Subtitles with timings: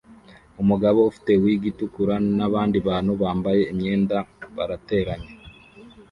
[0.61, 4.17] Umugabo ufite wig itukura nabandi bantu bambaye imyenda
[4.55, 5.29] barateranye